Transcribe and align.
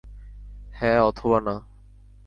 হ্যাঁ 0.73 0.99
অথবা 1.01 1.39
না! 1.39 1.55